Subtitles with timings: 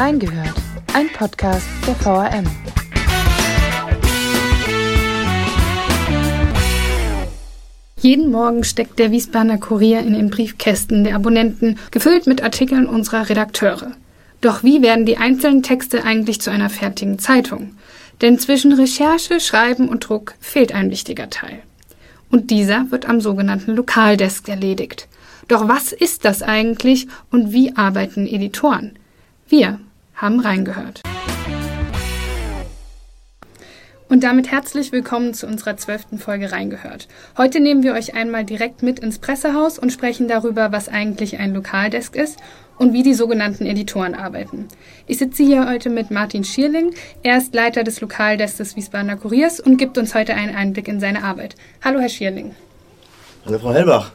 [0.00, 0.54] Reingehört,
[0.94, 2.46] ein Podcast der VRM.
[8.00, 13.28] Jeden Morgen steckt der Wiesbadener Kurier in den Briefkästen der Abonnenten, gefüllt mit Artikeln unserer
[13.28, 13.92] Redakteure.
[14.40, 17.74] Doch wie werden die einzelnen Texte eigentlich zu einer fertigen Zeitung?
[18.22, 21.58] Denn zwischen Recherche, Schreiben und Druck fehlt ein wichtiger Teil.
[22.30, 25.08] Und dieser wird am sogenannten Lokaldesk erledigt.
[25.48, 28.92] Doch was ist das eigentlich und wie arbeiten Editoren?
[29.46, 29.78] Wir
[30.20, 31.02] haben reingehört.
[34.08, 37.06] Und damit herzlich willkommen zu unserer zwölften Folge Reingehört.
[37.38, 41.54] Heute nehmen wir euch einmal direkt mit ins Pressehaus und sprechen darüber, was eigentlich ein
[41.54, 42.40] Lokaldesk ist
[42.76, 44.66] und wie die sogenannten Editoren arbeiten.
[45.06, 46.92] Ich sitze hier heute mit Martin Schierling.
[47.22, 50.98] Er ist Leiter des Lokaldesks des Wiesbadener Kuriers und gibt uns heute einen Einblick in
[50.98, 51.54] seine Arbeit.
[51.84, 52.56] Hallo, Herr Schierling.
[53.46, 54.10] Hallo, Frau Hellbach.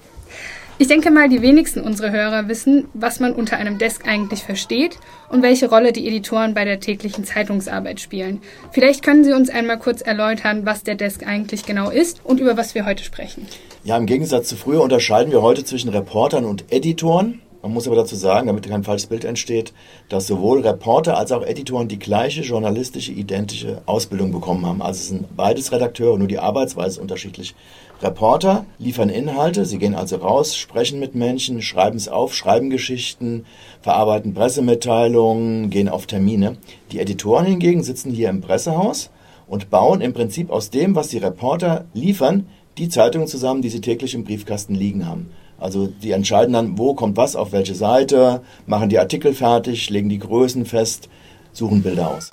[0.77, 4.97] Ich denke mal, die wenigsten unserer Hörer wissen, was man unter einem Desk eigentlich versteht
[5.29, 8.41] und welche Rolle die Editoren bei der täglichen Zeitungsarbeit spielen.
[8.71, 12.57] Vielleicht können Sie uns einmal kurz erläutern, was der Desk eigentlich genau ist und über
[12.57, 13.47] was wir heute sprechen.
[13.85, 17.41] Ja, im Gegensatz zu früher unterscheiden wir heute zwischen Reportern und Editoren.
[17.61, 19.73] Man muss aber dazu sagen, damit kein falsches Bild entsteht,
[20.09, 24.81] dass sowohl Reporter als auch Editoren die gleiche journalistische, identische Ausbildung bekommen haben.
[24.81, 27.55] Also es sind beides Redakteure, nur die Arbeitsweise ist unterschiedlich.
[28.01, 33.45] Reporter liefern Inhalte, sie gehen also raus, sprechen mit Menschen, schreiben es auf, schreiben Geschichten,
[33.81, 36.57] verarbeiten Pressemitteilungen, gehen auf Termine.
[36.91, 39.11] Die Editoren hingegen sitzen hier im Pressehaus
[39.47, 43.81] und bauen im Prinzip aus dem, was die Reporter liefern, die Zeitungen zusammen, die sie
[43.81, 45.29] täglich im Briefkasten liegen haben.
[45.57, 50.09] Also die entscheiden dann, wo kommt was, auf welche Seite, machen die Artikel fertig, legen
[50.09, 51.07] die Größen fest,
[51.53, 52.31] suchen Bilder aus.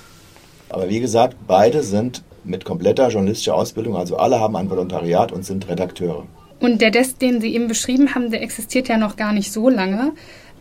[0.68, 5.44] Aber wie gesagt, beide sind mit kompletter journalistischer Ausbildung, also alle haben ein Volontariat und
[5.44, 6.24] sind Redakteure.
[6.60, 9.68] Und der Desk, den Sie eben beschrieben haben, der existiert ja noch gar nicht so
[9.68, 10.12] lange.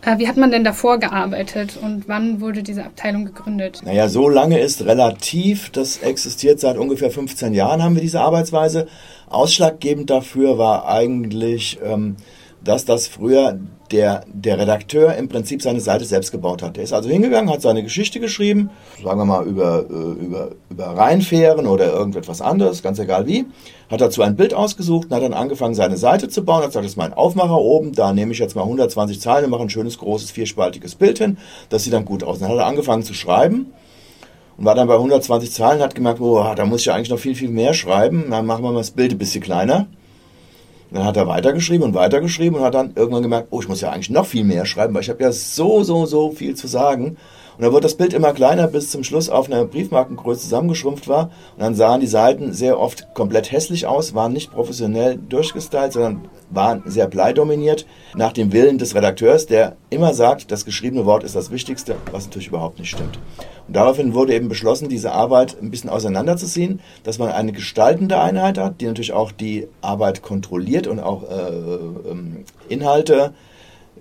[0.04, 3.80] Äh, wie hat man denn davor gearbeitet und wann wurde diese Abteilung gegründet?
[3.84, 5.70] Naja, so lange ist relativ.
[5.70, 8.88] Das existiert seit ungefähr 15 Jahren, haben wir diese Arbeitsweise.
[9.28, 12.16] Ausschlaggebend dafür war eigentlich ähm,
[12.64, 13.58] dass das früher
[13.92, 16.76] der, der Redakteur im Prinzip seine Seite selbst gebaut hat.
[16.76, 18.70] Der ist also hingegangen, hat seine Geschichte geschrieben,
[19.02, 23.44] sagen wir mal über, äh, über, über Rheinfähren oder irgendetwas anderes, ganz egal wie,
[23.90, 26.84] hat dazu ein Bild ausgesucht und hat dann angefangen, seine Seite zu bauen, hat gesagt,
[26.84, 29.70] das ist mein Aufmacher oben, da nehme ich jetzt mal 120 Zeilen und mache ein
[29.70, 31.36] schönes, großes, vierspaltiges Bild hin,
[31.68, 32.38] das sieht dann gut aus.
[32.38, 33.72] Dann hat er angefangen zu schreiben
[34.56, 37.18] und war dann bei 120 Zeilen, hat gemerkt, oh, da muss ich ja eigentlich noch
[37.18, 39.86] viel, viel mehr schreiben, dann machen wir mal das Bild ein bisschen kleiner
[40.92, 43.90] dann hat er weitergeschrieben und weitergeschrieben und hat dann irgendwann gemerkt, oh, ich muss ja
[43.90, 47.16] eigentlich noch viel mehr schreiben, weil ich habe ja so, so, so viel zu sagen.
[47.56, 51.30] Und dann wurde das Bild immer kleiner, bis zum Schluss auf einer Briefmarkengröße zusammengeschrumpft war.
[51.56, 56.22] Und dann sahen die Seiten sehr oft komplett hässlich aus, waren nicht professionell durchgestylt, sondern
[56.50, 61.34] waren sehr bleidominiert, nach dem Willen des Redakteurs, der immer sagt, das geschriebene Wort ist
[61.34, 63.18] das Wichtigste, was natürlich überhaupt nicht stimmt.
[63.68, 68.58] Und daraufhin wurde eben beschlossen, diese Arbeit ein bisschen auseinanderzuziehen, dass man eine gestaltende Einheit
[68.58, 73.32] hat, die natürlich auch die Arbeit kontrolliert und auch äh, ähm, Inhalte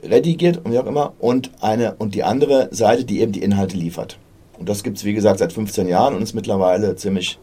[0.03, 3.77] redigiert und wie auch immer, und, eine, und die andere Seite, die eben die Inhalte
[3.77, 4.17] liefert.
[4.57, 7.39] Und das gibt es, wie gesagt, seit 15 Jahren und ist mittlerweile ziemlich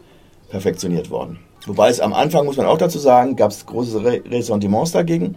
[0.49, 1.39] perfektioniert worden.
[1.65, 5.35] Wobei es am Anfang, muss man auch dazu sagen, gab es große Ressentiments dagegen.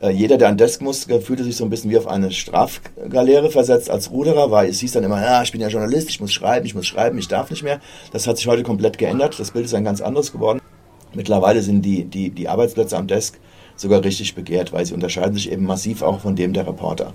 [0.00, 3.50] Äh, jeder, der an Desk musste, fühlte sich so ein bisschen wie auf eine Strafgaleere
[3.50, 6.32] versetzt als Ruderer, weil es hieß dann immer, ja, ich bin ja Journalist, ich muss
[6.32, 7.80] schreiben, ich muss schreiben, ich darf nicht mehr.
[8.12, 9.38] Das hat sich heute komplett geändert.
[9.38, 10.60] Das Bild ist ein ganz anderes geworden.
[11.14, 13.38] Mittlerweile sind die, die, die Arbeitsplätze am Desk
[13.76, 17.12] sogar richtig begehrt, weil sie unterscheiden sich eben massiv auch von dem der Reporter.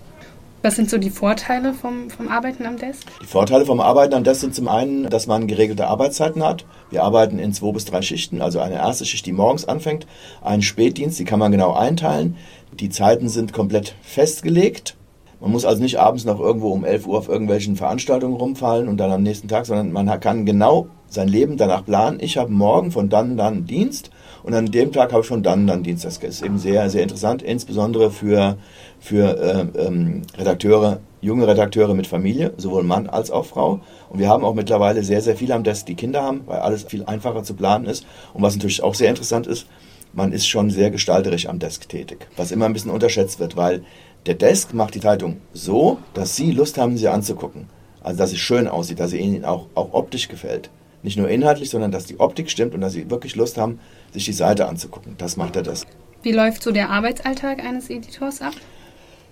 [0.62, 3.08] Was sind so die Vorteile vom, vom Arbeiten am Desk?
[3.22, 6.66] Die Vorteile vom Arbeiten am Desk sind zum einen, dass man geregelte Arbeitszeiten hat.
[6.90, 10.06] Wir arbeiten in zwei bis drei Schichten, also eine erste Schicht, die morgens anfängt,
[10.42, 12.36] einen Spätdienst, die kann man genau einteilen.
[12.74, 14.98] Die Zeiten sind komplett festgelegt.
[15.40, 18.98] Man muss also nicht abends noch irgendwo um 11 Uhr auf irgendwelchen Veranstaltungen rumfallen und
[18.98, 22.20] dann am nächsten Tag, sondern man kann genau sein Leben danach planen.
[22.22, 24.12] Ich habe morgen von dann dann Dienst
[24.44, 26.06] und an dem Tag habe ich schon dann dann Dienst.
[26.06, 28.58] Das ist eben sehr, sehr interessant, insbesondere für,
[29.00, 29.38] für
[29.75, 33.81] äh, ähm, Redakteure, junge Redakteure mit Familie, sowohl Mann als auch Frau.
[34.10, 36.84] Und wir haben auch mittlerweile sehr, sehr viele am Desk, die Kinder haben, weil alles
[36.84, 38.06] viel einfacher zu planen ist.
[38.34, 39.68] Und was natürlich auch sehr interessant ist,
[40.13, 43.84] man ist schon sehr gestalterisch am Desk tätig, was immer ein bisschen unterschätzt wird, weil
[44.25, 47.68] der Desk macht die Zeitung so, dass Sie Lust haben, sie anzugucken.
[48.01, 50.69] Also, dass sie schön aussieht, dass sie Ihnen auch, auch optisch gefällt.
[51.04, 53.80] Nicht nur inhaltlich, sondern dass die Optik stimmt und dass Sie wirklich Lust haben,
[54.12, 55.16] sich die Seite anzugucken.
[55.18, 55.86] Das macht er das.
[56.24, 58.54] Wie läuft so der Arbeitsalltag eines Editors ab?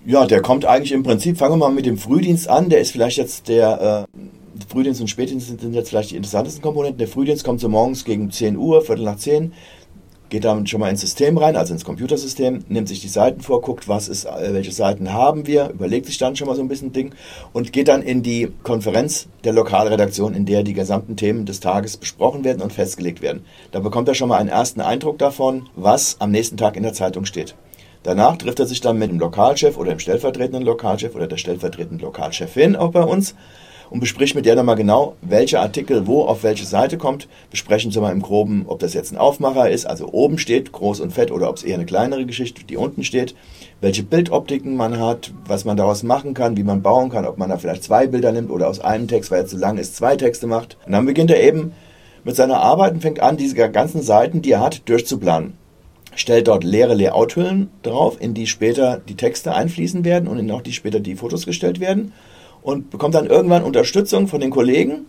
[0.06, 2.70] Ja, der kommt eigentlich im Prinzip, fangen wir mal mit dem Frühdienst an.
[2.70, 4.18] Der ist vielleicht jetzt der, äh,
[4.68, 6.98] Frühdienst und Spätdienst sind jetzt vielleicht die interessantesten Komponenten.
[6.98, 9.52] Der Frühdienst kommt so morgens gegen 10 Uhr, Viertel nach 10
[10.28, 13.60] geht dann schon mal ins System rein, also ins Computersystem, nimmt sich die Seiten vor,
[13.60, 16.68] guckt, was ist, äh, welche Seiten haben wir, überlegt sich dann schon mal so ein
[16.68, 17.14] bisschen Ding
[17.52, 21.96] und geht dann in die Konferenz der Lokalredaktion, in der die gesamten Themen des Tages
[21.96, 23.44] besprochen werden und festgelegt werden.
[23.72, 26.92] Da bekommt er schon mal einen ersten Eindruck davon, was am nächsten Tag in der
[26.92, 27.54] Zeitung steht.
[28.02, 31.98] Danach trifft er sich dann mit dem Lokalchef oder dem stellvertretenden Lokalchef oder der stellvertretenden
[31.98, 33.34] Lokalchefin auch bei uns
[33.90, 37.28] und bespricht mit der nochmal genau, welcher Artikel wo auf welche Seite kommt.
[37.50, 41.00] Besprechen Sie mal im Groben, ob das jetzt ein Aufmacher ist, also oben steht, groß
[41.00, 43.34] und fett, oder ob es eher eine kleinere Geschichte, die unten steht.
[43.80, 47.48] Welche Bildoptiken man hat, was man daraus machen kann, wie man bauen kann, ob man
[47.48, 50.16] da vielleicht zwei Bilder nimmt oder aus einem Text, weil er zu lang ist, zwei
[50.16, 50.76] Texte macht.
[50.86, 51.72] Und dann beginnt er eben
[52.24, 55.54] mit seiner Arbeit und fängt an, diese ganzen Seiten, die er hat, durchzuplanen
[56.14, 60.62] stellt dort leere Layouthüllen drauf, in die später die Texte einfließen werden und in auch
[60.62, 62.12] die später die Fotos gestellt werden
[62.68, 65.06] und bekommt dann irgendwann Unterstützung von den Kollegen,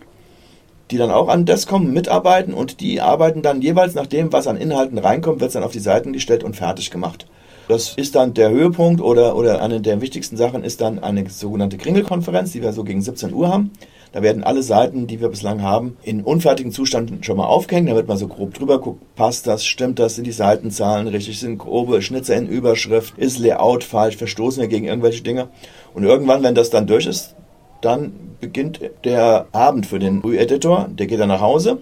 [0.90, 4.46] die dann auch an das kommen, mitarbeiten und die arbeiten dann jeweils nach dem, was
[4.46, 7.26] an Inhalten reinkommt, wird es dann auf die Seiten gestellt und fertig gemacht.
[7.68, 11.76] Das ist dann der Höhepunkt oder, oder eine der wichtigsten Sachen ist dann eine sogenannte
[11.76, 13.72] Kringelkonferenz, die wir so gegen 17 Uhr haben.
[14.12, 17.90] Da werden alle Seiten, die wir bislang haben, in unfertigen Zustand schon mal aufgehängt.
[17.90, 21.38] Da wird man so grob drüber gucken, passt das, stimmt das, sind die Seitenzahlen richtig,
[21.38, 25.48] sind grobe Schnitzer in Überschrift, ist Layout falsch, verstoßen wir gegen irgendwelche Dinge.
[25.92, 27.36] Und irgendwann, wenn das dann durch ist,
[27.80, 31.78] dann beginnt der Abend für den Früheditor, der geht dann nach Hause.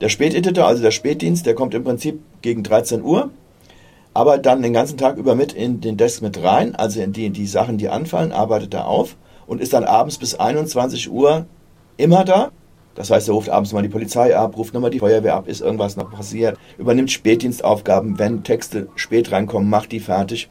[0.00, 3.30] Der Späteditor, also der Spätdienst, der kommt im Prinzip gegen 13 Uhr,
[4.12, 7.26] aber dann den ganzen Tag über mit in den Desk mit rein, also in die,
[7.26, 9.16] in die Sachen, die anfallen, arbeitet er auf
[9.46, 11.46] und ist dann abends bis 21 Uhr
[11.96, 12.50] immer da.
[12.94, 15.60] Das heißt, er ruft abends mal die Polizei ab, ruft nochmal die Feuerwehr ab, ist
[15.60, 20.48] irgendwas noch passiert, übernimmt Spätdienstaufgaben, wenn Texte spät reinkommen, macht die fertig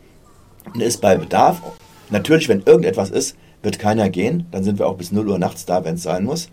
[0.74, 1.62] und ist bei Bedarf.
[2.12, 5.66] Natürlich, wenn irgendetwas ist, wird keiner gehen, dann sind wir auch bis 0 Uhr nachts
[5.66, 6.50] da, wenn es sein muss.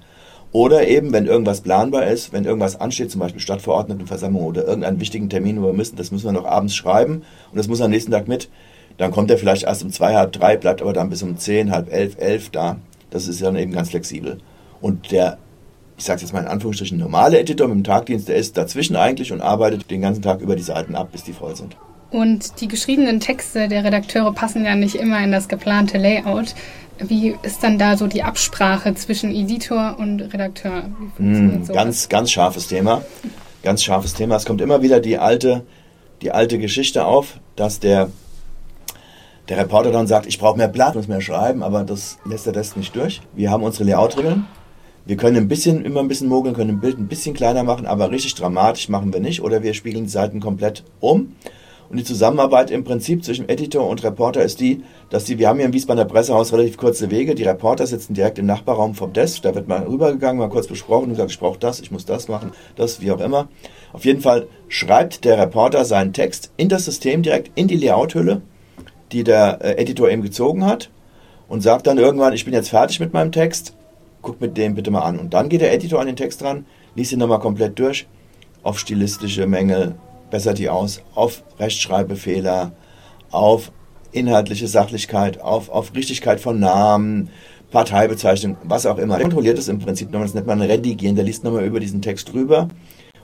[0.51, 5.31] Oder eben, wenn irgendwas planbar ist, wenn irgendwas ansteht, zum Beispiel Stadtverordnetenversammlung oder irgendeinen wichtigen
[5.31, 8.13] Termin, wo wir müssen, das müssen wir noch abends schreiben und das muss am nächsten
[8.13, 8.51] Tag mit,
[8.99, 11.71] dann kommt er vielleicht erst um zwei, halb drei, bleibt aber dann bis um zehn,
[11.71, 12.77] halb elf, elf da.
[13.09, 14.39] Das ist dann eben ganz flexibel.
[14.83, 15.39] Und der,
[15.97, 19.33] ich sage jetzt mal in Anführungsstrichen, normale Editor mit dem Tagdienst, der ist dazwischen eigentlich
[19.33, 21.77] und arbeitet den ganzen Tag über die Seiten ab, bis die voll sind.
[22.11, 26.55] Und die geschriebenen Texte der Redakteure passen ja nicht immer in das geplante Layout.
[27.09, 30.85] Wie ist dann da so die Absprache zwischen Editor und Redakteur?
[31.19, 33.03] Mm, ganz, ganz scharfes Thema.
[33.63, 34.37] Ganz scharfes Thema.
[34.37, 35.65] Es kommt immer wieder die alte,
[36.21, 38.11] die alte Geschichte auf, dass der,
[39.49, 42.53] der Reporter dann sagt, ich brauche mehr Blatt, muss mehr schreiben, aber das lässt er
[42.53, 43.21] das nicht durch.
[43.35, 44.47] Wir haben unsere Layout-Regeln.
[45.05, 47.87] Wir können ein bisschen, immer ein bisschen mogeln, können ein Bild ein bisschen kleiner machen,
[47.87, 49.43] aber richtig dramatisch machen wir nicht.
[49.43, 51.35] Oder wir spiegeln die Seiten komplett um.
[51.89, 55.59] Und die Zusammenarbeit im Prinzip zwischen Editor und Reporter ist die, dass die, wir haben
[55.59, 57.35] hier im Wiesbadener Pressehaus relativ kurze Wege.
[57.35, 59.43] Die Reporter sitzen direkt im Nachbarraum vom Desk.
[59.43, 62.29] Da wird mal rübergegangen, mal kurz besprochen und gesagt, ich brauche das, ich muss das
[62.29, 63.49] machen, das, wie auch immer.
[63.93, 68.41] Auf jeden Fall schreibt der Reporter seinen Text in das System direkt in die Layouthülle,
[69.13, 70.91] die der äh, Editor eben gezogen hat
[71.49, 73.77] und sagt dann irgendwann, ich bin jetzt fertig mit meinem Text,
[74.23, 75.19] guck mit dem bitte mal an.
[75.19, 76.65] Und dann geht der Editor an den Text dran,
[76.95, 78.07] liest ihn nochmal komplett durch,
[78.63, 79.97] auf stilistische Mängel,
[80.33, 82.73] bessert die aus auf Rechtschreibfehler,
[83.31, 83.71] auf
[84.13, 87.29] inhaltliche Sachlichkeit, auf, auf Richtigkeit von Namen,
[87.71, 89.17] Parteibezeichnung, was auch immer.
[89.17, 92.01] Der kontrolliert es im Prinzip nochmal, das nennt man Redigieren, der liest nochmal über diesen
[92.03, 92.69] Text drüber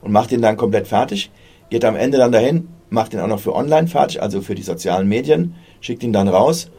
[0.02, 1.30] und macht ihn dann komplett fertig,
[1.70, 4.62] geht am Ende dann dahin, macht ihn auch noch für online fertig, also für die
[4.62, 6.70] sozialen Medien, schickt ihn dann raus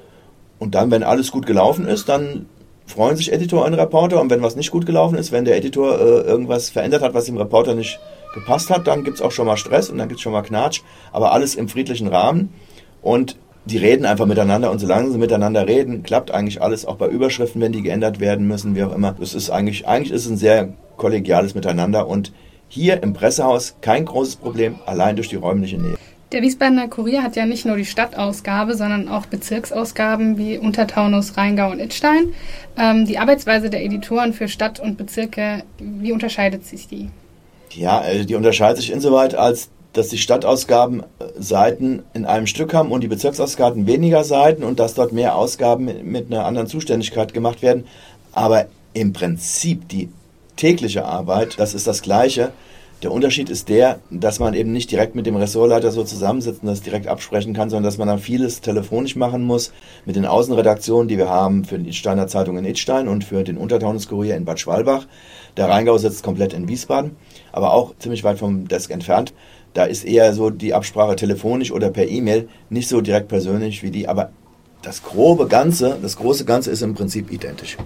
[0.60, 2.46] und dann, wenn alles gut gelaufen ist, dann
[2.86, 6.00] freuen sich Editor und Reporter und wenn was nicht gut gelaufen ist, wenn der Editor
[6.00, 8.00] äh, irgendwas verändert hat, was dem Reporter nicht
[8.34, 10.42] gepasst hat, dann gibt es auch schon mal Stress und dann gibt es schon mal
[10.42, 10.82] Knatsch,
[11.12, 12.54] aber alles im friedlichen Rahmen
[13.02, 17.08] und die reden einfach miteinander und solange sie miteinander reden, klappt eigentlich alles, auch bei
[17.08, 19.16] Überschriften, wenn die geändert werden müssen, wie auch immer.
[19.20, 22.32] Das ist eigentlich, eigentlich ist es ein sehr kollegiales Miteinander und
[22.68, 25.98] hier im Pressehaus kein großes Problem, allein durch die räumliche Nähe.
[26.32, 31.72] Der Wiesbadener Kurier hat ja nicht nur die Stadtausgabe, sondern auch Bezirksausgaben wie Untertaunus, Rheingau
[31.72, 32.34] und Idstein.
[32.78, 37.10] Ähm, die Arbeitsweise der Editoren für Stadt und Bezirke, wie unterscheidet sich die?
[37.72, 41.06] Ja, äh, die unterscheidet sich insoweit, als dass die Stadtausgaben äh,
[41.38, 45.90] Seiten in einem Stück haben und die Bezirksausgaben weniger Seiten und dass dort mehr Ausgaben
[46.04, 47.86] mit einer anderen Zuständigkeit gemacht werden.
[48.32, 50.10] Aber im Prinzip die
[50.56, 52.52] tägliche Arbeit, das ist das Gleiche.
[53.02, 56.68] Der Unterschied ist der, dass man eben nicht direkt mit dem Ressortleiter so zusammensitzt und
[56.68, 59.72] das direkt absprechen kann, sondern dass man dann vieles telefonisch machen muss
[60.06, 63.58] mit den Außenredaktionen, die wir haben für die Steiner Zeitung in Idstein und für den
[63.58, 65.08] Untertaunus-Kurier in Bad Schwalbach.
[65.58, 67.16] Der Rheingau sitzt komplett in Wiesbaden,
[67.52, 69.34] aber auch ziemlich weit vom Desk entfernt.
[69.74, 73.92] Da ist eher so die Absprache telefonisch oder per E-Mail, nicht so direkt persönlich wie
[73.92, 74.32] die, aber
[74.82, 77.78] das grobe Ganze, das große Ganze ist im Prinzip identisch.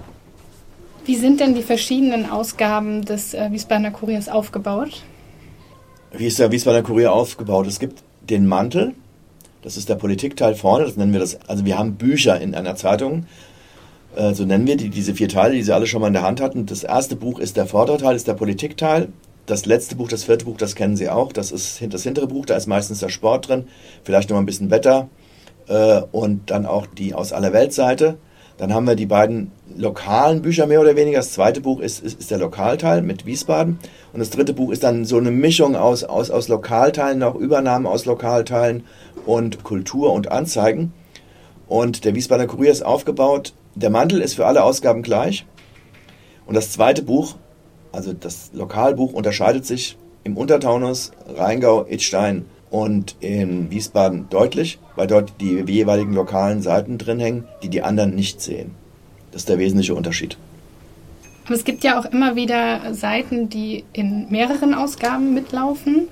[1.06, 5.04] Wie sind denn die verschiedenen Ausgaben des äh, Wiesbadener Kuriers aufgebaut?
[6.14, 7.68] Wie ist der Wiesbadener Kurier aufgebaut?
[7.68, 8.94] Es gibt den Mantel,
[9.64, 12.76] das ist der Politikteil vorne, das nennen wir das, also wir haben Bücher in einer
[12.76, 13.26] Zeitung,
[14.16, 16.24] äh, so nennen wir die, diese vier Teile, die Sie alle schon mal in der
[16.24, 16.66] Hand hatten.
[16.66, 19.10] Das erste Buch ist der vordere Teil, ist der Politikteil.
[19.46, 21.34] Das letzte Buch, das vierte Buch, das kennen Sie auch.
[21.34, 23.68] Das ist das hintere Buch, da ist meistens der Sport drin,
[24.04, 25.10] vielleicht noch mal ein bisschen Wetter
[25.68, 28.18] äh, und dann auch die aus aller Welt Seite.
[28.58, 31.18] Dann haben wir die beiden lokalen Bücher mehr oder weniger.
[31.18, 33.80] Das zweite Buch ist, ist, ist, der Lokalteil mit Wiesbaden.
[34.14, 37.88] Und das dritte Buch ist dann so eine Mischung aus, aus, aus Lokalteilen, auch Übernahmen
[37.88, 38.84] aus Lokalteilen
[39.26, 40.94] und Kultur und Anzeigen.
[41.68, 43.54] Und der Wiesbadener Kurier ist aufgebaut.
[43.76, 45.46] Der Mantel ist für alle Ausgaben gleich.
[46.46, 47.36] Und das zweite Buch,
[47.92, 55.34] also das Lokalbuch, unterscheidet sich im Untertaunus, Rheingau, Idstein und in Wiesbaden deutlich, weil dort
[55.42, 58.72] die jeweiligen lokalen Seiten drin hängen, die die anderen nicht sehen.
[59.32, 60.38] Das ist der wesentliche Unterschied.
[61.46, 66.08] Aber es gibt ja auch immer wieder Seiten, die in mehreren Ausgaben mitlaufen.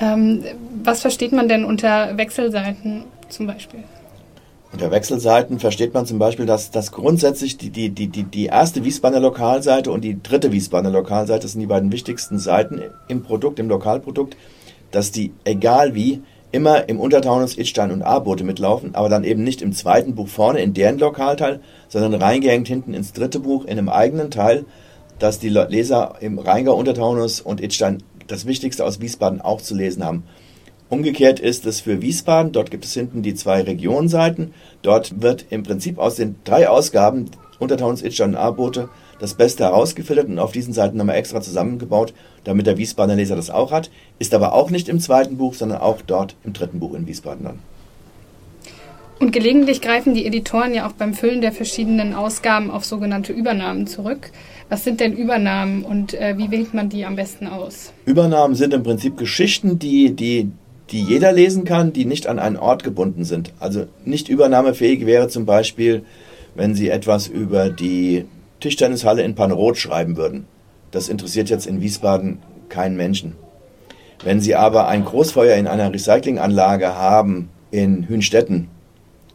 [0.00, 0.44] Ähm,
[0.84, 3.82] was versteht man denn unter Wechselseiten zum Beispiel?
[4.70, 9.20] Unter Wechselseiten versteht man zum Beispiel, dass, dass grundsätzlich die, die, die, die erste Wiesbadener
[9.20, 13.68] Lokalseite und die dritte Wiesbadener Lokalseite, das sind die beiden wichtigsten Seiten im Produkt, im
[13.68, 14.36] Lokalprodukt,
[14.90, 16.22] dass die, egal wie,
[16.52, 20.60] immer im Untertaunus, Itstein und A-Boote mitlaufen, aber dann eben nicht im zweiten Buch vorne
[20.60, 24.64] in deren Lokalteil, sondern reingehängt hinten ins dritte Buch in einem eigenen Teil,
[25.18, 30.04] dass die Leser im Rheingau, Untertaunus und Itstein das Wichtigste aus Wiesbaden auch zu lesen
[30.04, 30.24] haben.
[30.90, 35.62] Umgekehrt ist es für Wiesbaden, dort gibt es hinten die zwei Regionseiten, dort wird im
[35.62, 40.72] Prinzip aus den drei Ausgaben Untertaunus, Itstein und A-Boote das Beste herausgefiltert und auf diesen
[40.72, 42.14] Seiten nochmal extra zusammengebaut,
[42.44, 43.90] damit der Wiesbadener Leser das auch hat.
[44.18, 47.44] Ist aber auch nicht im zweiten Buch, sondern auch dort im dritten Buch in Wiesbaden
[47.44, 47.58] dann.
[49.18, 53.88] Und gelegentlich greifen die Editoren ja auch beim Füllen der verschiedenen Ausgaben auf sogenannte Übernahmen
[53.88, 54.30] zurück.
[54.68, 57.92] Was sind denn Übernahmen und äh, wie wählt man die am besten aus?
[58.04, 60.52] Übernahmen sind im Prinzip Geschichten, die, die,
[60.90, 63.52] die jeder lesen kann, die nicht an einen Ort gebunden sind.
[63.60, 66.04] Also nicht übernahmefähig wäre zum Beispiel,
[66.54, 68.24] wenn Sie etwas über die
[68.60, 70.46] Tischtennishalle in Panroth schreiben würden.
[70.90, 73.36] Das interessiert jetzt in Wiesbaden keinen Menschen.
[74.24, 78.68] Wenn Sie aber ein Großfeuer in einer Recyclinganlage haben in Hünstetten,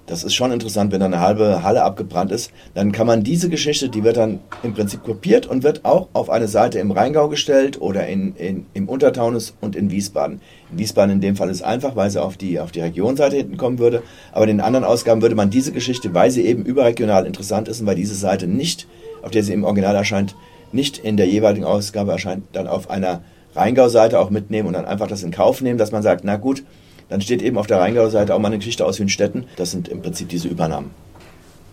[0.05, 3.49] das ist schon interessant, wenn da eine halbe Halle abgebrannt ist, dann kann man diese
[3.49, 7.29] Geschichte, die wird dann im Prinzip kopiert und wird auch auf eine Seite im Rheingau
[7.29, 10.41] gestellt oder in, in, im Untertaunus und in Wiesbaden.
[10.71, 13.57] In Wiesbaden in dem Fall ist einfach, weil sie auf die, auf die Regionseite hinten
[13.57, 17.25] kommen würde, aber in den anderen Ausgaben würde man diese Geschichte, weil sie eben überregional
[17.25, 18.87] interessant ist und weil diese Seite nicht
[19.23, 20.35] auf der sie im Original erscheint,
[20.71, 23.21] nicht in der jeweiligen Ausgabe erscheint, dann auf einer
[23.55, 26.63] Rheingau-Seite auch mitnehmen und dann einfach das in Kauf nehmen, dass man sagt, na gut,
[27.13, 29.45] dann steht eben auf der Rheingau-Seite auch mal eine Geschichte aus Hünstetten.
[29.55, 30.89] Das sind im Prinzip diese Übernahmen.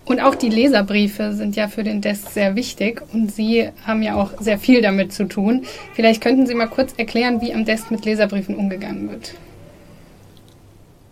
[0.04, 4.16] Und auch die Leserbriefe sind ja für den Desk sehr wichtig und Sie haben ja
[4.16, 5.64] auch sehr viel damit zu tun.
[5.94, 9.32] Vielleicht könnten Sie mal kurz erklären, wie am Desk mit Leserbriefen umgegangen wird.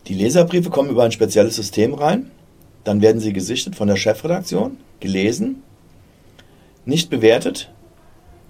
[0.08, 2.30] Die Leserbriefe kommen über ein spezielles System rein.
[2.85, 5.62] Dann werden sie gesichtet von der Chefredaktion, gelesen
[6.85, 7.70] nicht bewertet,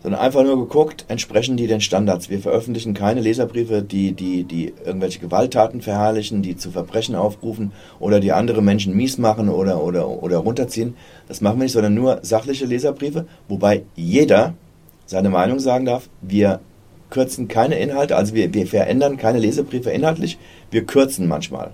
[0.02, 2.31] sondern einfach nur geguckt, entsprechen die den Standards.
[2.31, 8.21] Wir veröffentlichen keine Leserbriefe, die, die, die irgendwelche Gewalttaten verherrlichen, die zu Verbrechen aufrufen oder
[8.21, 10.95] die andere Menschen mies machen oder, oder, oder runterziehen.
[11.26, 14.55] Das machen wir nicht, sondern nur sachliche Leserbriefe, wobei jeder
[15.07, 16.09] seine Meinung sagen darf.
[16.21, 16.61] Wir
[17.11, 20.38] kürzen keine Inhalte, also wir, wir verändern keine Leserbriefe inhaltlich,
[20.71, 21.73] wir kürzen manchmal,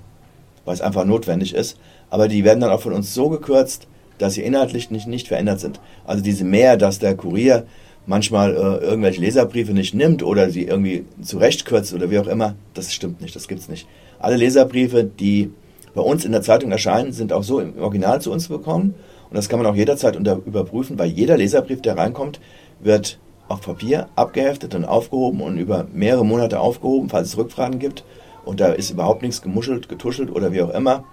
[0.64, 1.78] weil es einfach notwendig ist.
[2.08, 3.88] Aber die werden dann auch von uns so gekürzt,
[4.18, 5.80] dass sie inhaltlich nicht, nicht verändert sind.
[6.06, 7.66] Also diese Mehr, dass der Kurier
[8.06, 12.92] manchmal äh, irgendwelche Leserbriefe nicht nimmt oder sie irgendwie zurechtkürzt oder wie auch immer, das
[12.92, 13.86] stimmt nicht, das gibt's nicht.
[14.18, 15.50] Alle Leserbriefe, die
[15.94, 18.94] bei uns in der Zeitung erscheinen, sind auch so im Original zu uns bekommen
[19.30, 22.40] und das kann man auch jederzeit unter, überprüfen, weil jeder Leserbrief, der reinkommt,
[22.80, 23.18] wird
[23.48, 28.04] auf Papier abgeheftet und aufgehoben und über mehrere Monate aufgehoben, falls es Rückfragen gibt
[28.44, 31.04] und da ist überhaupt nichts gemuschelt, getuschelt oder wie auch immer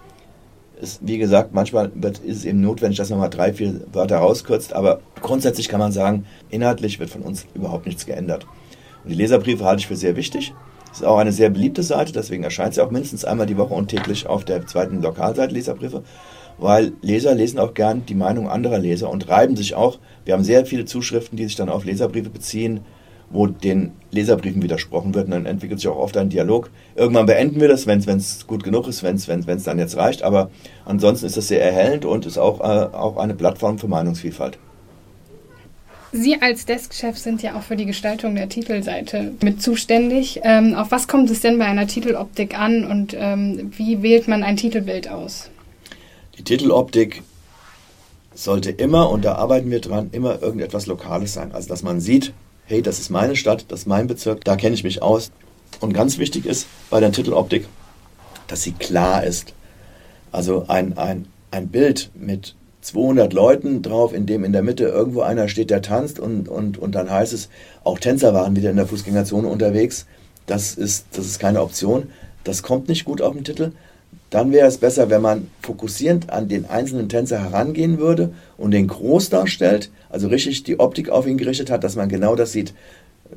[0.82, 4.18] ist, wie gesagt, manchmal wird, ist es eben notwendig, dass man mal drei, vier Wörter
[4.18, 8.46] rauskürzt, aber grundsätzlich kann man sagen, inhaltlich wird von uns überhaupt nichts geändert.
[9.04, 10.54] Und die Leserbriefe halte ich für sehr wichtig.
[10.90, 13.74] Das ist auch eine sehr beliebte Seite, deswegen erscheint sie auch mindestens einmal die Woche
[13.74, 16.04] und täglich auf der zweiten Lokalseite Leserbriefe,
[16.58, 20.00] weil Leser lesen auch gern die Meinung anderer Leser und reiben sich auch.
[20.26, 22.82] Wir haben sehr viele Zuschriften, die sich dann auf Leserbriefe beziehen,
[23.32, 25.26] wo den Leserbriefen widersprochen wird.
[25.26, 26.70] Und dann entwickelt sich auch oft ein Dialog.
[26.96, 30.24] Irgendwann beenden wir das, wenn es gut genug ist, wenn es dann jetzt reicht.
[30.24, 30.50] Aber
[30.86, 34.58] ansonsten ist das sehr erhellend und ist auch, äh, auch eine Plattform für Meinungsvielfalt.
[36.14, 40.42] Sie als Deskchef sind ja auch für die Gestaltung der Titelseite mit zuständig.
[40.44, 44.44] Ähm, auf was kommt es denn bei einer Titeloptik an und ähm, wie wählt man
[44.44, 45.50] ein Titelbild aus?
[46.38, 47.24] Die Titeloptik
[48.34, 51.54] sollte immer, und da arbeiten wir dran, immer irgendetwas Lokales sein.
[51.54, 52.34] Also dass man sieht,
[52.66, 55.32] hey, das ist meine Stadt, das ist mein Bezirk, da kenne ich mich aus.
[55.80, 57.66] Und ganz wichtig ist bei der Titeloptik,
[58.48, 59.54] dass sie klar ist.
[60.32, 65.22] Also ein, ein, ein Bild mit 200 Leuten drauf, in dem in der Mitte irgendwo
[65.22, 67.50] einer steht, der tanzt und, und, und dann heißt es,
[67.84, 70.06] auch Tänzer waren wieder in der Fußgängerzone unterwegs.
[70.46, 72.10] Das ist, das ist keine Option.
[72.44, 73.72] Das kommt nicht gut auf den Titel.
[74.32, 78.88] Dann wäre es besser, wenn man fokussierend an den einzelnen Tänzer herangehen würde und den
[78.88, 82.74] groß darstellt, also richtig die Optik auf ihn gerichtet hat, dass man genau das sieht.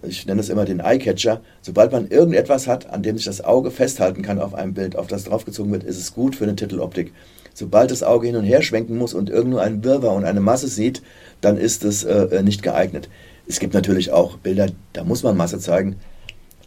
[0.02, 1.40] Ich nenne es immer den Eyecatcher.
[1.62, 5.08] Sobald man irgendetwas hat, an dem sich das Auge festhalten kann auf einem Bild, auf
[5.08, 7.12] das draufgezogen wird, ist es gut für eine Titeloptik.
[7.54, 10.68] Sobald das Auge hin und her schwenken muss und irgendwo einen Wirrwarr und eine Masse
[10.68, 11.02] sieht,
[11.40, 13.08] dann ist es äh, nicht geeignet.
[13.48, 15.96] Es gibt natürlich auch Bilder, da muss man Masse zeigen.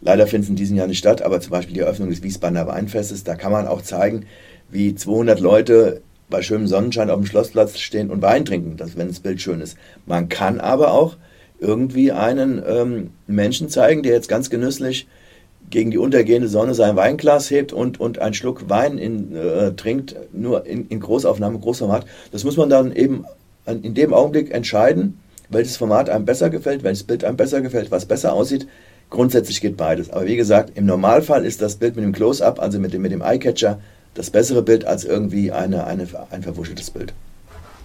[0.00, 2.66] Leider findet es in diesem Jahr nicht statt, aber zum Beispiel die Eröffnung des Wiesbadener
[2.66, 4.26] Weinfestes, da kann man auch zeigen,
[4.70, 9.08] wie 200 Leute bei schönem Sonnenschein auf dem Schlossplatz stehen und Wein trinken, das, wenn
[9.08, 9.76] das Bild schön ist.
[10.06, 11.16] Man kann aber auch
[11.58, 15.08] irgendwie einen ähm, Menschen zeigen, der jetzt ganz genüsslich
[15.70, 20.16] gegen die untergehende Sonne sein Weinglas hebt und, und einen Schluck Wein in, äh, trinkt,
[20.32, 22.06] nur in, in Großaufnahme, Großformat.
[22.32, 23.24] Das muss man dann eben
[23.66, 25.18] in dem Augenblick entscheiden,
[25.50, 28.66] welches Format einem besser gefällt, welches Bild einem besser gefällt, was besser aussieht.
[29.10, 30.10] Grundsätzlich geht beides.
[30.10, 33.12] Aber wie gesagt, im Normalfall ist das Bild mit dem Close-Up, also mit dem, mit
[33.12, 33.80] dem Eyecatcher,
[34.14, 37.14] das bessere Bild als irgendwie eine, eine, ein verwuscheltes Bild.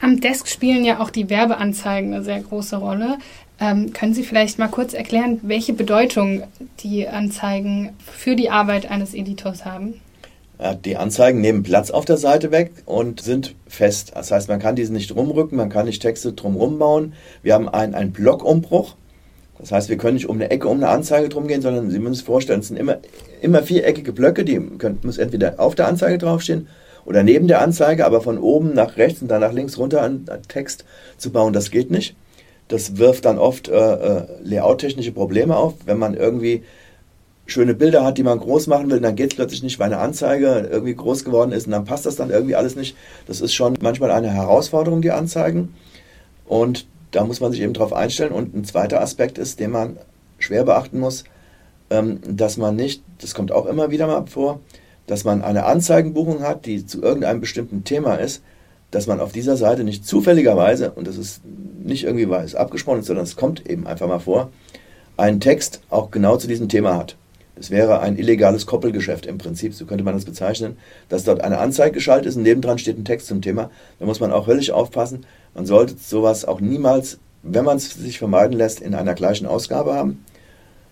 [0.01, 3.19] Am Desk spielen ja auch die Werbeanzeigen eine sehr große Rolle.
[3.59, 6.43] Ähm, können Sie vielleicht mal kurz erklären, welche Bedeutung
[6.79, 10.01] die Anzeigen für die Arbeit eines Editors haben?
[10.85, 14.11] Die Anzeigen nehmen Platz auf der Seite weg und sind fest.
[14.15, 17.13] Das heißt, man kann diese nicht rumrücken, man kann nicht Texte drumherum bauen.
[17.41, 18.95] Wir haben einen, einen Blockumbruch.
[19.59, 21.99] Das heißt, wir können nicht um eine Ecke um eine Anzeige drum gehen, sondern Sie
[21.99, 22.97] müssen sich vorstellen, es sind immer,
[23.41, 26.67] immer viereckige Blöcke, die können, müssen entweder auf der Anzeige draufstehen
[27.05, 30.25] oder neben der Anzeige, aber von oben nach rechts und dann nach links runter einen
[30.47, 30.85] Text
[31.17, 32.15] zu bauen, das geht nicht.
[32.67, 36.63] Das wirft dann oft äh, äh, layouttechnische Probleme auf, wenn man irgendwie
[37.45, 39.99] schöne Bilder hat, die man groß machen will, dann geht es plötzlich nicht, weil eine
[39.99, 42.95] Anzeige irgendwie groß geworden ist und dann passt das dann irgendwie alles nicht.
[43.27, 45.75] Das ist schon manchmal eine Herausforderung, die Anzeigen.
[46.45, 48.33] Und da muss man sich eben drauf einstellen.
[48.33, 49.97] Und ein zweiter Aspekt ist, den man
[50.39, 51.23] schwer beachten muss,
[51.89, 54.59] ähm, dass man nicht, das kommt auch immer wieder mal vor,
[55.07, 58.41] dass man eine Anzeigenbuchung hat, die zu irgendeinem bestimmten Thema ist,
[58.91, 61.41] dass man auf dieser Seite nicht zufälligerweise, und das ist
[61.83, 64.51] nicht irgendwie, weil es abgesprochen sondern es kommt eben einfach mal vor,
[65.17, 67.15] einen Text auch genau zu diesem Thema hat.
[67.55, 70.77] Das wäre ein illegales Koppelgeschäft im Prinzip, so könnte man das bezeichnen,
[71.09, 73.69] dass dort eine Anzeige geschaltet ist und nebendran steht ein Text zum Thema.
[73.99, 75.25] Da muss man auch höllisch aufpassen.
[75.53, 79.93] Man sollte sowas auch niemals, wenn man es sich vermeiden lässt, in einer gleichen Ausgabe
[79.93, 80.23] haben,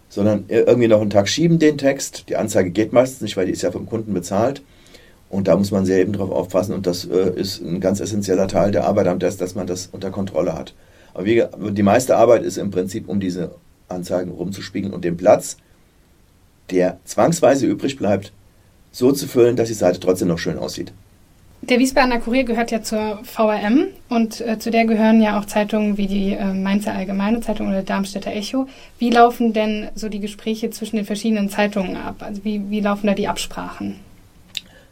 [0.10, 2.26] sondern irgendwie noch einen Tag schieben den Text.
[2.30, 4.62] Die Anzeige geht meistens nicht, weil die ist ja vom Kunden bezahlt.
[5.30, 8.50] Und da muss man sehr eben drauf aufpassen und das äh, ist ein ganz essentieller
[8.50, 10.74] Teil der Arbeit am Desk, dass man das unter Kontrolle hat.
[11.14, 13.56] Aber wie, die meiste Arbeit ist im Prinzip, um diese
[13.88, 15.56] Anzeigen rumzuspiegeln und den Platz,
[16.72, 18.32] der zwangsweise übrig bleibt,
[18.92, 20.92] so zu füllen, dass die Seite trotzdem noch schön aussieht.
[21.64, 25.96] Der Wiesbadener Kurier gehört ja zur VRM und äh, zu der gehören ja auch Zeitungen
[25.96, 28.68] wie die äh, Mainzer Allgemeine Zeitung oder Darmstädter Echo.
[28.98, 32.16] Wie laufen denn so die Gespräche zwischen den verschiedenen Zeitungen ab?
[32.20, 33.98] Also wie, wie laufen da die Absprachen?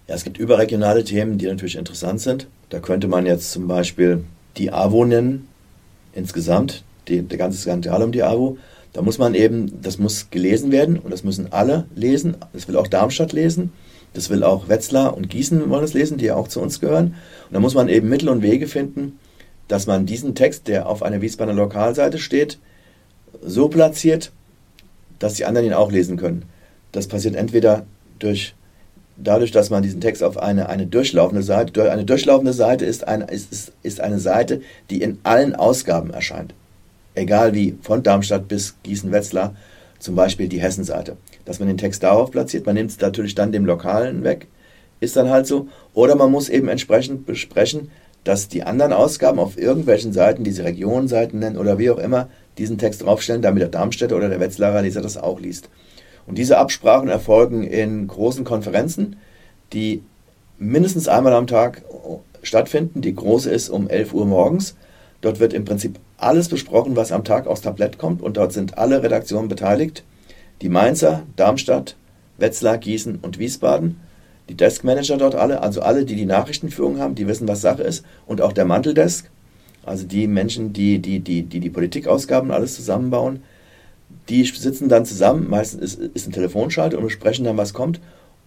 [0.08, 2.48] Ja, es gibt überregionale Themen, die natürlich interessant sind.
[2.70, 4.24] Da könnte man jetzt zum Beispiel
[4.58, 5.48] die AWO nennen,
[6.13, 8.58] insgesamt, die, der ganze Skandal um die AWO.
[8.93, 12.38] Da muss man eben, das muss gelesen werden und das müssen alle lesen.
[12.54, 13.71] Das will auch Darmstadt lesen.
[14.13, 17.15] Das will auch Wetzlar und Gießen wollen es lesen, die ja auch zu uns gehören.
[17.47, 19.19] Und da muss man eben Mittel und Wege finden,
[19.67, 22.58] dass man diesen Text, der auf einer Wiesbadener Lokalseite steht,
[23.43, 24.32] so platziert,
[25.19, 26.45] dass die anderen ihn auch lesen können.
[26.91, 27.86] Das passiert entweder
[28.17, 28.56] durch
[29.23, 33.25] dadurch, dass man diesen Text auf eine, eine durchlaufende Seite, eine durchlaufende Seite ist eine,
[33.25, 36.54] ist, ist eine Seite, die in allen Ausgaben erscheint.
[37.19, 39.53] Egal wie, von Darmstadt bis Gießen-Wetzlar,
[39.99, 41.17] zum Beispiel die Hessenseite.
[41.43, 44.47] Dass man den Text darauf platziert, man nimmt es natürlich dann dem Lokalen weg,
[45.01, 45.67] ist dann halt so.
[45.93, 47.91] Oder man muss eben entsprechend besprechen,
[48.23, 52.77] dass die anderen Ausgaben auf irgendwelchen Seiten, diese Regionenseiten nennen oder wie auch immer, diesen
[52.77, 55.69] Text draufstellen, damit der Darmstädter oder der Wetzlarer Leser das auch liest.
[56.25, 59.17] Und diese Absprachen erfolgen in großen Konferenzen,
[59.73, 60.03] die
[60.58, 61.84] mindestens einmal am Tag
[62.43, 63.01] stattfinden.
[63.01, 64.77] Die große ist um 11 Uhr morgens.
[65.19, 68.21] Dort wird im Prinzip alles besprochen, was am Tag aufs Tablett kommt.
[68.21, 70.03] Und dort sind alle Redaktionen beteiligt.
[70.62, 71.95] Die Mainzer, Darmstadt,
[72.38, 73.99] Wetzlar, Gießen und Wiesbaden.
[74.49, 78.03] Die Deskmanager dort alle, also alle, die die Nachrichtenführung haben, die wissen, was Sache ist.
[78.25, 79.29] Und auch der Manteldesk,
[79.84, 83.43] also die Menschen, die die, die, die, die Politikausgaben alles zusammenbauen.
[84.27, 87.99] Die sitzen dann zusammen, meistens ist, ist ein Telefonschalter und besprechen dann, was kommt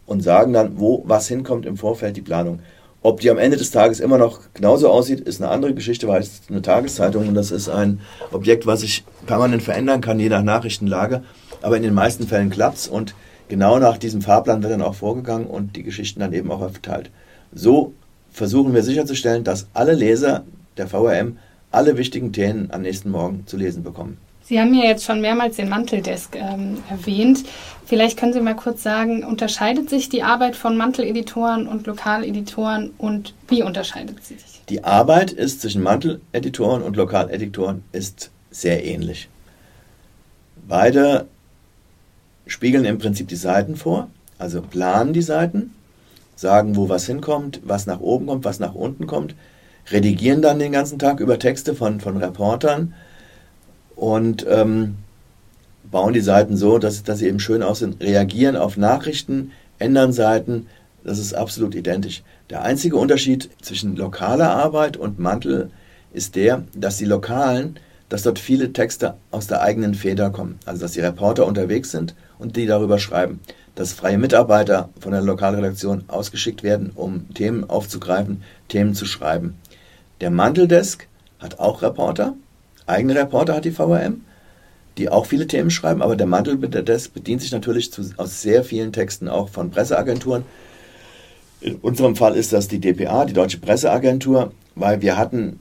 [0.07, 2.61] und sagen dann, wo was hinkommt im Vorfeld, die Planung.
[3.05, 6.21] Ob die am Ende des Tages immer noch genauso aussieht, ist eine andere Geschichte, weil
[6.21, 10.29] es ist eine Tageszeitung und das ist ein Objekt, was sich permanent verändern kann, je
[10.29, 11.25] nach Nachrichtenlage.
[11.63, 13.15] Aber in den meisten Fällen klappt es und
[13.49, 17.11] genau nach diesem Fahrplan wird dann auch vorgegangen und die Geschichten dann eben auch verteilt.
[17.53, 17.93] So
[18.31, 20.45] versuchen wir sicherzustellen, dass alle Leser
[20.77, 21.39] der VRM
[21.73, 24.19] alle wichtigen Themen am nächsten Morgen zu lesen bekommen.
[24.53, 27.43] Sie haben ja jetzt schon mehrmals den Manteldesk ähm, erwähnt.
[27.87, 33.33] Vielleicht können Sie mal kurz sagen, unterscheidet sich die Arbeit von Manteleditoren und Lokaleditoren und
[33.49, 34.61] wie unterscheidet sie sich?
[34.69, 39.31] Die Arbeit ist zwischen Manteleditoren und Lokaleditoren ist sehr ähnlich.
[40.69, 41.29] Beide
[42.47, 45.73] spiegeln im Prinzip die Seiten vor, also planen die Seiten,
[46.37, 49.35] sagen, wo was hinkommt, was nach oben kommt, was nach unten kommt,
[49.91, 52.93] redigieren dann den ganzen Tag über Texte von, von Reportern
[54.03, 54.97] und ähm,
[55.89, 60.67] bauen die Seiten so, dass, dass sie eben schön aussehen, reagieren auf Nachrichten, ändern Seiten,
[61.05, 62.25] das ist absolut identisch.
[62.51, 65.71] Der einzige Unterschied zwischen lokaler Arbeit und Mantel
[66.13, 70.59] ist der, dass die Lokalen, dass dort viele Texte aus der eigenen Feder kommen.
[70.67, 73.39] Also dass die Reporter unterwegs sind und die darüber schreiben.
[73.77, 79.55] Dass freie Mitarbeiter von der Lokalredaktion ausgeschickt werden, um Themen aufzugreifen, Themen zu schreiben.
[80.21, 81.07] Der Manteldesk
[81.39, 82.35] hat auch Reporter,
[82.87, 84.23] eigene Reporter hat die VRM,
[84.99, 88.93] die auch viele Themen schreiben, aber der Manteldesk bedient sich natürlich zu, aus sehr vielen
[88.93, 90.45] Texten auch von Presseagenturen.
[91.61, 95.61] In unserem Fall ist das die DPA, die Deutsche Presseagentur, weil wir hatten,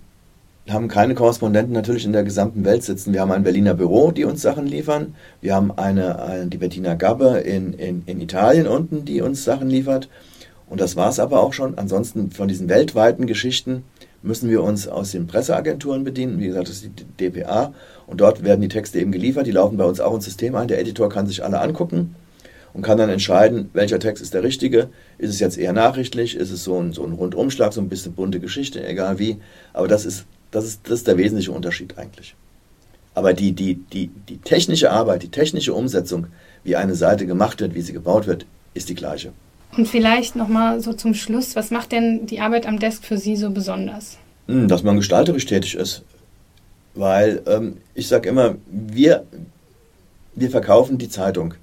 [0.67, 3.13] haben keine Korrespondenten natürlich in der gesamten Welt sitzen.
[3.13, 5.15] Wir haben ein Berliner Büro, die uns Sachen liefern.
[5.41, 9.69] Wir haben eine, eine die Bettina Gabbe in, in, in Italien unten, die uns Sachen
[9.69, 10.09] liefert.
[10.69, 11.77] Und das war es aber auch schon.
[11.77, 13.83] Ansonsten von diesen weltweiten Geschichten
[14.23, 16.39] müssen wir uns aus den Presseagenturen bedienen.
[16.39, 17.73] Wie gesagt, das ist die DPA.
[18.07, 19.47] Und dort werden die Texte eben geliefert.
[19.47, 20.67] Die laufen bei uns auch ins System ein.
[20.67, 22.15] Der Editor kann sich alle angucken
[22.73, 24.89] und kann dann entscheiden, welcher Text ist der richtige.
[25.17, 26.35] Ist es jetzt eher nachrichtlich?
[26.35, 29.37] Ist es so ein, so ein Rundumschlag, so ein bisschen bunte Geschichte, egal wie.
[29.73, 32.35] Aber das ist, das ist, das ist der wesentliche Unterschied eigentlich.
[33.13, 36.27] Aber die, die, die, die technische Arbeit, die technische Umsetzung,
[36.63, 39.33] wie eine Seite gemacht wird, wie sie gebaut wird, ist die gleiche.
[39.77, 43.35] Und vielleicht nochmal so zum Schluss, was macht denn die Arbeit am Desk für Sie
[43.35, 44.17] so besonders?
[44.47, 46.03] Hm, dass man gestalterisch tätig ist.
[46.93, 49.25] Weil ähm, ich sage immer, wir,
[50.35, 51.53] wir verkaufen die Zeitung.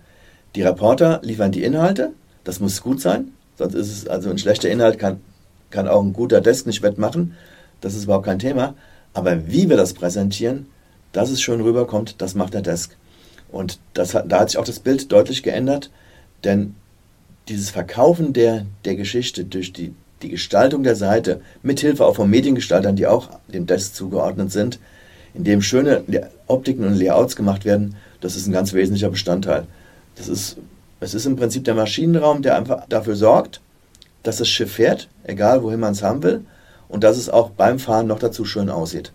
[0.54, 2.12] Die Reporter liefern die Inhalte,
[2.44, 5.20] das muss gut sein, sonst ist es, also ein schlechter Inhalt kann,
[5.68, 7.34] kann auch ein guter Desk nicht wettmachen,
[7.82, 8.74] das ist überhaupt kein Thema.
[9.12, 10.66] Aber wie wir das präsentieren,
[11.12, 12.96] dass es schön rüberkommt, das macht der Desk.
[13.50, 15.90] Und das da hat sich auch das Bild deutlich geändert,
[16.44, 16.74] denn
[17.48, 22.96] dieses Verkaufen der, der Geschichte durch die, die Gestaltung der Seite, mithilfe auch von Mediengestaltern,
[22.96, 24.78] die auch dem Desk zugeordnet sind,
[25.34, 26.02] in dem schöne
[26.46, 29.66] Optiken und Layouts gemacht werden, das ist ein ganz wesentlicher Bestandteil.
[30.16, 30.56] Das ist,
[31.00, 33.60] es ist im Prinzip der Maschinenraum, der einfach dafür sorgt,
[34.22, 36.44] dass das Schiff fährt, egal wohin man es haben will,
[36.88, 39.12] und dass es auch beim Fahren noch dazu schön aussieht.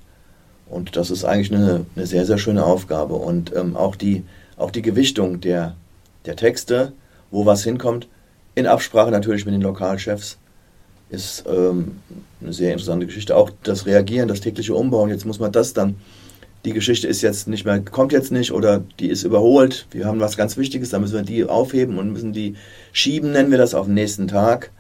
[0.70, 3.16] Und das ist eigentlich eine, eine sehr, sehr schöne Aufgabe.
[3.16, 4.24] Und ähm, auch, die,
[4.58, 5.76] auch die Gewichtung der,
[6.26, 6.94] der Texte,
[7.32, 8.08] wo was hinkommt,
[8.56, 10.38] in Absprache natürlich mit den Lokalchefs
[11.10, 12.00] ist ähm,
[12.42, 13.36] eine sehr interessante Geschichte.
[13.36, 15.10] Auch das Reagieren, das tägliche Umbauen.
[15.10, 15.96] Jetzt muss man das dann.
[16.66, 19.86] Die Geschichte ist jetzt nicht mehr, kommt jetzt nicht oder die ist überholt.
[19.92, 22.56] Wir haben was ganz Wichtiges, da müssen wir die aufheben und müssen die
[22.94, 24.72] schieben, nennen wir das, auf den nächsten Tag.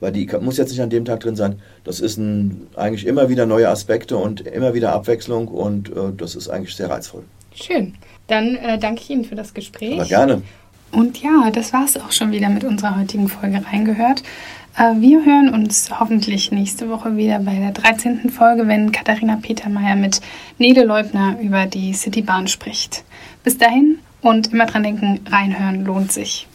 [0.00, 1.60] Weil die muss jetzt nicht an dem Tag drin sein.
[1.84, 6.34] Das ist ein, eigentlich immer wieder neue Aspekte und immer wieder Abwechslung und äh, das
[6.34, 7.24] ist eigentlich sehr reizvoll.
[7.54, 7.94] Schön.
[8.26, 9.94] Dann äh, danke ich Ihnen für das Gespräch.
[9.94, 10.42] Aber gerne.
[10.92, 14.22] Und ja, das war es auch schon wieder mit unserer heutigen Folge reingehört.
[14.76, 18.30] Äh, wir hören uns hoffentlich nächste Woche wieder bei der 13.
[18.30, 20.20] Folge, wenn Katharina Petermeier mit
[20.58, 23.04] Nele Leubner über die Citybahn spricht.
[23.44, 26.46] Bis dahin und immer dran denken, reinhören lohnt sich.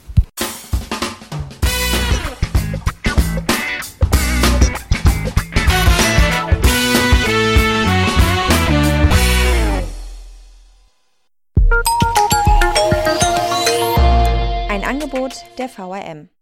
[15.58, 16.30] Der VRM.